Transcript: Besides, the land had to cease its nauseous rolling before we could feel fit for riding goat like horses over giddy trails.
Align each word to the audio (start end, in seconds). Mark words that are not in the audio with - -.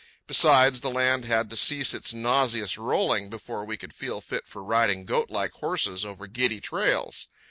Besides, 0.25 0.81
the 0.81 0.89
land 0.89 1.25
had 1.25 1.47
to 1.51 1.55
cease 1.55 1.93
its 1.93 2.11
nauseous 2.11 2.75
rolling 2.75 3.29
before 3.29 3.63
we 3.63 3.77
could 3.77 3.93
feel 3.93 4.19
fit 4.19 4.47
for 4.47 4.63
riding 4.63 5.05
goat 5.05 5.29
like 5.29 5.51
horses 5.53 6.05
over 6.07 6.25
giddy 6.25 6.59
trails. 6.59 7.27